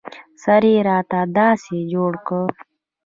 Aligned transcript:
سر 0.43 0.63
يې 0.71 0.77
راته 0.89 1.19
داسې 1.37 1.77
جوړ 1.93 2.13
کړ. 2.27 2.47